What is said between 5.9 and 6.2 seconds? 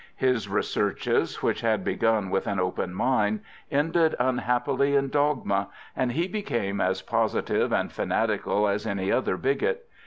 and